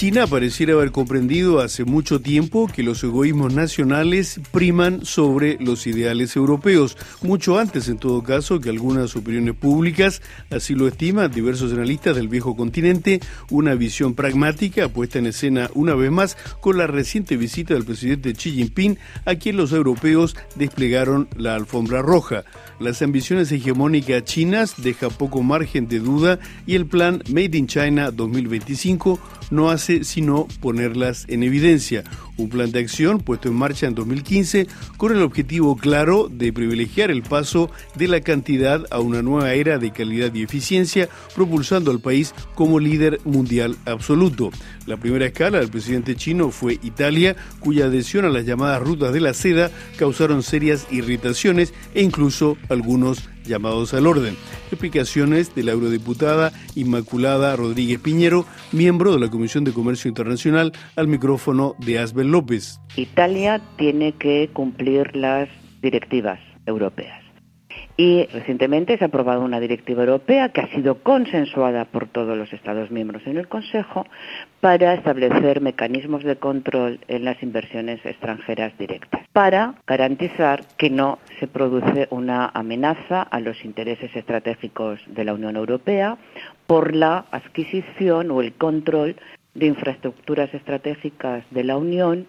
[0.00, 6.36] China pareciera haber comprendido hace mucho tiempo que los egoísmos nacionales priman sobre los ideales
[6.36, 12.16] europeos, mucho antes en todo caso que algunas opiniones públicas, así lo estiman diversos analistas
[12.16, 13.20] del viejo continente,
[13.50, 18.32] una visión pragmática puesta en escena una vez más con la reciente visita del presidente
[18.32, 18.96] Xi Jinping
[19.26, 22.44] a quien los europeos desplegaron la alfombra roja.
[22.78, 28.10] Las ambiciones hegemónicas chinas deja poco margen de duda y el plan Made in China
[28.10, 29.20] 2025
[29.50, 32.04] no hace sino ponerlas en evidencia.
[32.36, 37.10] Un plan de acción puesto en marcha en 2015 con el objetivo claro de privilegiar
[37.10, 42.00] el paso de la cantidad a una nueva era de calidad y eficiencia, propulsando al
[42.00, 44.50] país como líder mundial absoluto.
[44.86, 49.20] La primera escala del presidente chino fue Italia, cuya adhesión a las llamadas rutas de
[49.20, 54.36] la seda causaron serias irritaciones e incluso algunos llamados al orden.
[54.70, 61.08] Explicaciones de la eurodiputada Inmaculada Rodríguez Piñero, miembro de la Comisión de Comercio Internacional, al
[61.08, 62.80] micrófono de Asbel López.
[62.96, 65.48] Italia tiene que cumplir las
[65.82, 67.29] directivas europeas.
[67.96, 72.52] Y recientemente se ha aprobado una directiva europea que ha sido consensuada por todos los
[72.52, 74.06] Estados miembros en el Consejo
[74.60, 81.46] para establecer mecanismos de control en las inversiones extranjeras directas, para garantizar que no se
[81.46, 86.16] produce una amenaza a los intereses estratégicos de la Unión Europea
[86.66, 89.16] por la adquisición o el control
[89.54, 92.26] de infraestructuras estratégicas de la Unión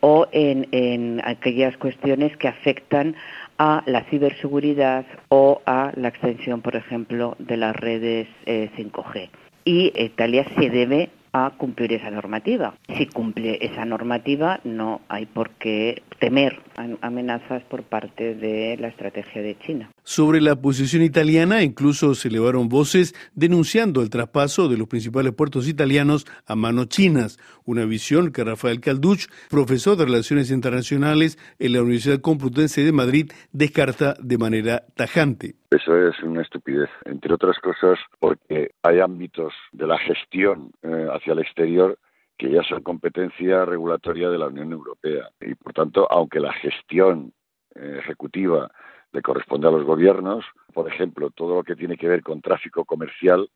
[0.00, 3.16] o en, aquellas cuestiones que afectan
[3.60, 9.16] a la ciberseguridad o a la extensión, por ejemplo, de las redes 5G.
[9.16, 9.30] Eh,
[9.66, 12.72] y Italia se debe a cumplir esa normativa.
[12.96, 16.58] Si cumple esa normativa, no hay por qué temer
[17.02, 19.90] amenazas por parte de la estrategia de China.
[20.10, 25.68] Sobre la posición italiana, incluso se elevaron voces denunciando el traspaso de los principales puertos
[25.68, 31.82] italianos a manos chinas, una visión que Rafael Calduch, profesor de Relaciones Internacionales en la
[31.82, 35.54] Universidad Complutense de Madrid, descarta de manera tajante.
[35.70, 41.34] Eso es una estupidez, entre otras cosas porque hay ámbitos de la gestión eh, hacia
[41.34, 41.96] el exterior
[42.36, 45.28] que ya son competencia regulatoria de la Unión Europea.
[45.40, 47.32] Y por tanto, aunque la gestión
[47.76, 48.72] eh, ejecutiva
[49.12, 52.84] le corresponde a los gobiernos, por ejemplo, todo lo que tiene que ver con tráfico
[52.84, 53.48] comercial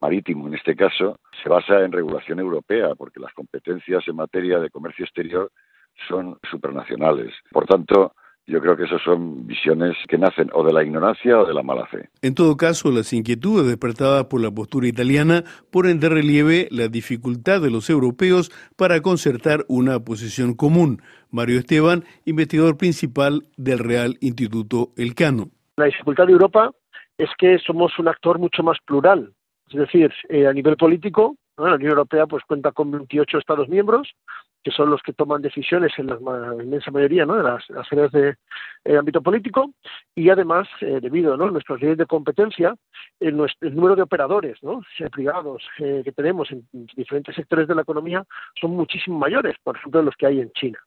[0.00, 4.70] marítimo, en este caso, se basa en regulación europea, porque las competencias en materia de
[4.70, 5.50] comercio exterior
[6.08, 7.32] son supranacionales.
[7.50, 8.14] Por tanto,
[8.46, 11.62] yo creo que esas son visiones que nacen o de la ignorancia o de la
[11.62, 12.08] mala fe.
[12.22, 17.60] En todo caso, las inquietudes despertadas por la postura italiana ponen de relieve la dificultad
[17.60, 21.02] de los europeos para concertar una posición común.
[21.30, 25.50] Mario Esteban, investigador principal del Real Instituto Elcano.
[25.76, 26.70] La dificultad de Europa
[27.18, 29.32] es que somos un actor mucho más plural.
[29.68, 34.14] Es decir, eh, a nivel político, la Unión Europea pues cuenta con 28 Estados miembros,
[34.62, 36.16] que son los que toman decisiones en la
[36.60, 38.34] inmensa mayoría de las, áreas de
[38.84, 39.70] eh, ámbito político,
[40.14, 42.74] y además, eh, debido a nuestras leyes de competencia,
[43.20, 44.82] el, número de operadores ¿no?
[45.12, 48.24] privados eh, que tenemos en diferentes sectores de la economía
[48.60, 50.78] son muchísimo mayores, por ejemplo, los que hay en China.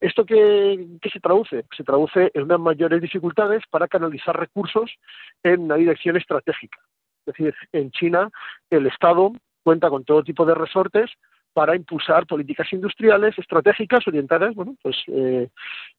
[0.00, 1.64] ¿Esto qué, qué, se traduce?
[1.76, 4.90] Se traduce en unas mayores dificultades para canalizar recursos
[5.44, 6.78] en una dirección estratégica.
[7.24, 8.30] Es decir, en China
[8.68, 11.10] el Estado cuenta con todo tipo de resortes
[11.52, 15.48] para impulsar políticas industriales estratégicas orientadas, bueno, pues eh,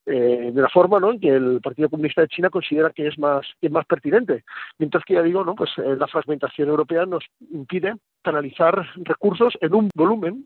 [0.05, 1.17] eh, de la forma, ¿no?
[1.19, 4.43] que el Partido Comunista de China considera que es más que es más pertinente.
[4.79, 5.55] Mientras que ya digo, ¿no?
[5.55, 10.45] Pues eh, la fragmentación europea nos impide canalizar recursos en un volumen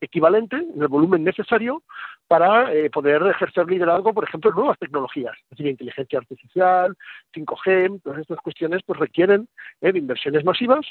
[0.00, 1.84] equivalente, en el volumen necesario
[2.26, 6.96] para poder ejercer liderazgo, por ejemplo, en nuevas tecnologías, es decir, inteligencia artificial,
[7.32, 9.46] 5G, todas estas cuestiones pues requieren
[9.80, 10.84] de inversiones masivas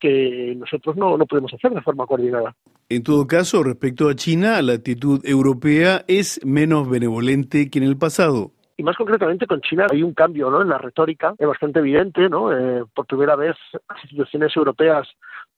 [0.00, 2.54] que nosotros no, no podemos hacer de forma coordinada.
[2.88, 7.96] En todo caso, respecto a China, la actitud europea es menos benevolente que en el
[7.96, 8.52] pasado.
[8.76, 10.60] Y más concretamente con China hay un cambio ¿no?
[10.60, 12.28] en la retórica, es bastante evidente.
[12.28, 12.52] ¿no?
[12.52, 15.08] Eh, por primera vez las instituciones europeas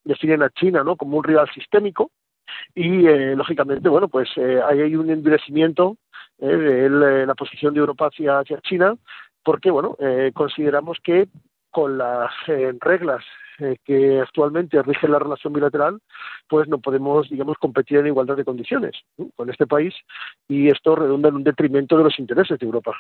[0.05, 0.97] definen a China ¿no?
[0.97, 2.11] como un rival sistémico
[2.75, 5.97] y, eh, lógicamente, bueno, pues eh, hay un endurecimiento
[6.39, 6.91] de
[7.27, 8.95] la posición de Europa hacia, hacia China
[9.43, 9.97] porque, bueno,
[10.35, 11.29] consideramos que
[11.71, 12.31] con las
[12.81, 13.25] reglas
[13.59, 15.99] eh, que actualmente rige la relación bilateral,
[16.49, 18.93] pues no podemos, digamos, competir en igualdad de condiciones
[19.35, 19.95] con este país
[20.47, 22.93] y esto redunda en un detrimento de los intereses de Europa.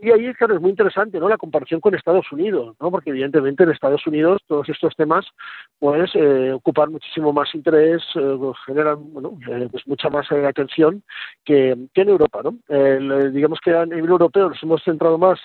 [0.00, 1.28] Y ahí, claro, es muy interesante, ¿no?
[1.28, 2.90] La comparación con Estados Unidos, ¿no?
[2.90, 5.26] Porque evidentemente en Estados Unidos todos estos temas,
[5.78, 9.36] pues, eh, ocupan muchísimo más interés, eh, generan, bueno,
[9.70, 11.02] pues mucha más atención
[11.44, 12.54] que, que, en Europa, ¿no?
[13.30, 15.40] digamos que a nivel europeo nos hemos centrado más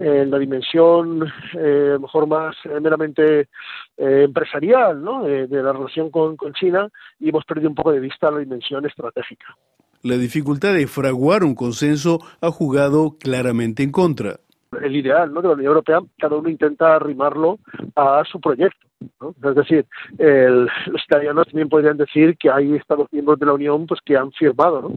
[0.00, 3.48] en la dimensión eh, mejor más meramente
[3.96, 5.24] empresarial ¿no?
[5.24, 6.88] de, la relación con, con China
[7.18, 9.54] y hemos perdido un poco de vista la dimensión estratégica.
[10.02, 14.40] La dificultad de fraguar un consenso ha jugado claramente en contra
[14.80, 15.42] el ideal ¿no?
[15.42, 17.58] de la Unión Europea, cada uno intenta arrimarlo
[17.96, 18.86] a su proyecto.
[19.20, 19.86] Es decir,
[20.18, 24.32] los italianos también podrían decir que hay Estados miembros de la Unión pues que han
[24.32, 24.92] firmado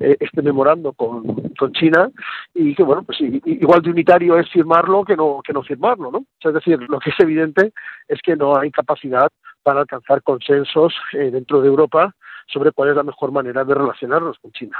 [0.00, 1.24] eh, este memorando con,
[1.58, 2.08] con, China
[2.54, 6.12] y que, bueno, pues igual de unitario es firmarlo que no, que no firmarlo.
[6.12, 6.24] ¿no?
[6.40, 7.72] Es decir, lo que es evidente
[8.06, 9.28] es que no hay capacidad
[9.64, 12.14] para alcanzar consensos eh, dentro de Europa
[12.46, 14.78] sobre cuál es la mejor manera de relacionarnos con China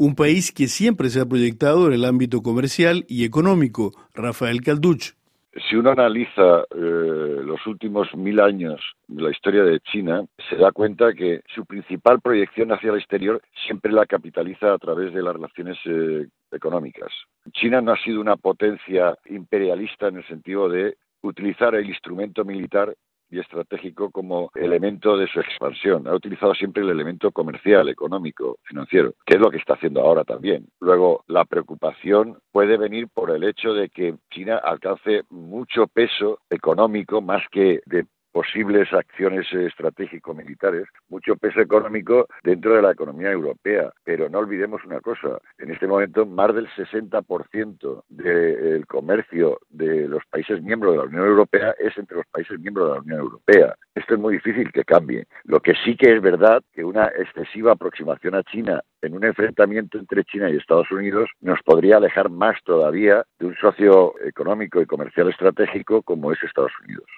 [0.00, 3.92] un país que siempre se ha proyectado en el ámbito comercial y económico.
[4.14, 5.17] Rafael Calduch.
[5.66, 10.72] Si uno analiza eh, los últimos mil años de la historia de China, se da
[10.72, 15.34] cuenta que su principal proyección hacia el exterior siempre la capitaliza a través de las
[15.34, 17.10] relaciones eh, económicas.
[17.52, 22.94] China no ha sido una potencia imperialista en el sentido de utilizar el instrumento militar
[23.30, 26.06] y estratégico como elemento de su expansión.
[26.06, 30.24] Ha utilizado siempre el elemento comercial, económico, financiero, que es lo que está haciendo ahora
[30.24, 30.66] también.
[30.80, 37.20] Luego, la preocupación puede venir por el hecho de que China alcance mucho peso económico
[37.20, 38.06] más que de
[38.38, 43.90] posibles acciones estratégico-militares, mucho peso económico dentro de la economía europea.
[44.04, 50.22] Pero no olvidemos una cosa, en este momento más del 60% del comercio de los
[50.30, 53.74] países miembros de la Unión Europea es entre los países miembros de la Unión Europea.
[53.92, 55.26] Esto es muy difícil que cambie.
[55.42, 59.98] Lo que sí que es verdad que una excesiva aproximación a China en un enfrentamiento
[59.98, 64.86] entre China y Estados Unidos nos podría alejar más todavía de un socio económico y
[64.86, 67.08] comercial estratégico como es Estados Unidos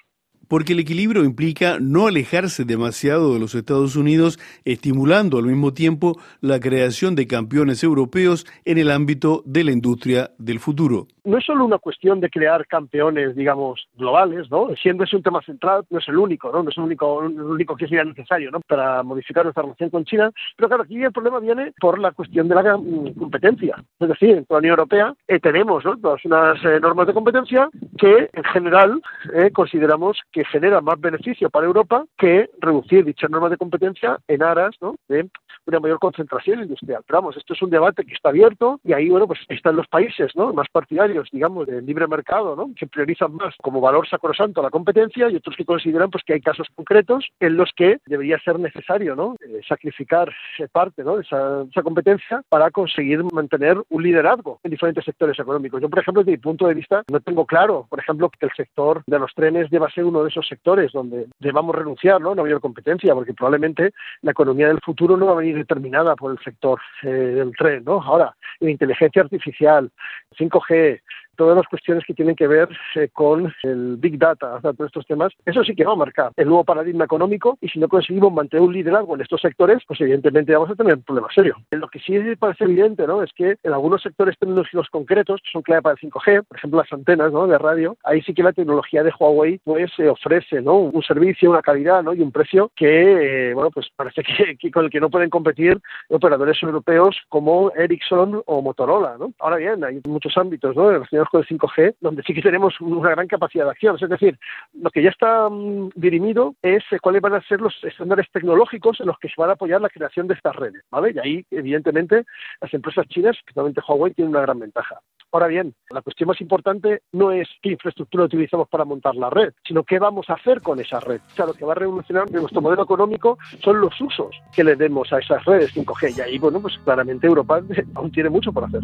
[0.51, 6.19] porque el equilibrio implica no alejarse demasiado de los Estados Unidos, estimulando al mismo tiempo
[6.41, 11.07] la creación de campeones europeos en el ámbito de la industria del futuro.
[11.23, 14.69] No es solo una cuestión de crear campeones, digamos, globales, ¿no?
[14.81, 16.63] Siendo ese un tema central, no es el único, ¿no?
[16.63, 18.59] No es el único, el único que sería necesario, ¿no?
[18.61, 20.31] Para modificar nuestra relación con China.
[20.57, 23.75] Pero claro, aquí el problema viene por la cuestión de la mm, competencia.
[23.99, 25.95] Es decir, en la Unión Europea eh, tenemos ¿no?
[25.97, 27.69] todas unas eh, normas de competencia
[27.99, 28.99] que, en general,
[29.35, 34.43] eh, consideramos que genera más beneficio para Europa que reducir dichas normas de competencia en
[34.43, 34.75] aras
[35.07, 35.29] de
[35.65, 37.03] una mayor concentración industrial.
[37.05, 39.87] Pero vamos, esto es un debate que está abierto y ahí, bueno, pues están los
[39.87, 40.53] países ¿no?
[40.53, 42.71] más partidarios, digamos, del libre mercado, ¿no?
[42.75, 46.41] que priorizan más como valor sacrosanto la competencia y otros que consideran pues que hay
[46.41, 49.35] casos concretos en los que debería ser necesario ¿no?
[49.45, 50.31] Eh, sacrificar
[50.71, 51.17] parte ¿no?
[51.17, 55.81] de esa, esa, competencia para conseguir mantener un liderazgo en diferentes sectores económicos.
[55.81, 58.51] Yo, por ejemplo, desde mi punto de vista, no tengo claro, por ejemplo, que el
[58.55, 62.31] sector de los trenes deba ser uno de esos sectores donde debamos renunciar ¿no?
[62.31, 66.31] una mayor competencia, porque probablemente la economía del futuro no va a venir determinada por
[66.31, 67.83] el sector eh, del tren.
[67.83, 68.01] ¿no?
[68.01, 69.91] Ahora, la inteligencia artificial,
[70.37, 71.01] 5G,
[71.35, 75.33] todas las cuestiones que tienen que ver eh, con el Big Data, todos estos temas,
[75.45, 78.65] eso sí que va a marcar el nuevo paradigma económico y si no conseguimos mantener
[78.65, 81.55] un liderazgo en estos sectores, pues evidentemente vamos a tener un problema serio.
[81.71, 83.23] Lo que sí parece evidente ¿no?
[83.23, 86.79] es que en algunos sectores tecnológicos concretos, que son clave para el 5G, por ejemplo
[86.79, 87.47] las antenas ¿no?
[87.47, 90.77] de radio, ahí sí que la tecnología de Huawei pues eh, ofrece ¿no?
[90.77, 94.91] un servicio, una calidad y un precio que, eh, bueno, pues parece que, con el
[94.91, 95.79] que no pueden competir
[96.09, 99.15] operadores europeos como Ericsson o Motorola.
[99.17, 99.33] ¿no?
[99.39, 100.89] Ahora bien, hay muchos ámbitos ¿no?
[100.89, 103.97] relacionados con el 5G, donde sí que tenemos una gran capacidad de acción.
[103.99, 104.37] Es decir,
[104.73, 108.99] lo que ya está mm, dirimido es eh, cuáles van a ser los estándares tecnológicos
[108.99, 110.83] en los que se van a apoyar la creación de estas redes.
[110.89, 111.13] ¿vale?
[111.15, 112.25] Y ahí, evidentemente,
[112.59, 114.99] las empresas chinas, especialmente Huawei, tienen una gran ventaja.
[115.33, 119.53] Ahora bien, la cuestión más importante no es qué infraestructura utilizamos para montar la red,
[119.65, 121.21] sino qué vamos a hacer con esa red.
[121.25, 124.75] O sea, lo que va a revolucionar nuestro modelo económico son los usos que le
[124.75, 126.17] demos a esas redes 5G.
[126.17, 127.61] Y ahí, bueno, pues claramente Europa
[127.95, 128.81] aún tiene mucho por hacer.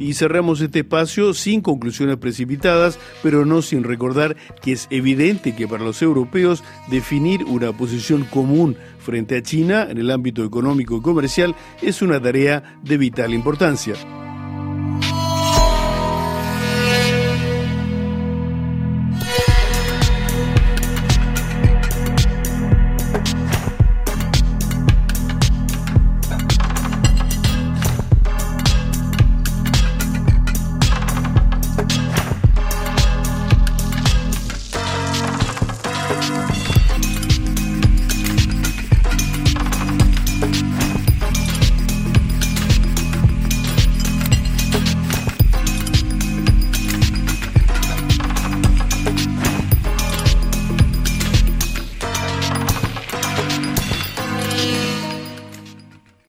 [0.00, 5.68] Y cerramos este espacio sin conclusiones precipitadas, pero no sin recordar que es evidente que
[5.68, 11.02] para los europeos definir una posición común frente a China en el ámbito económico y
[11.02, 13.94] comercial es una tarea de vital importancia.